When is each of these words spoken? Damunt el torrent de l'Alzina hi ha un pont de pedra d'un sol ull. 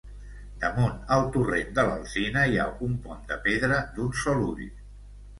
Damunt 0.61 0.93
el 1.17 1.25
torrent 1.35 1.75
de 1.79 1.83
l'Alzina 1.89 2.45
hi 2.53 2.57
ha 2.61 2.65
un 2.87 2.95
pont 3.03 3.21
de 3.33 3.37
pedra 3.43 3.77
d'un 3.99 4.09
sol 4.23 4.41
ull. 4.47 4.65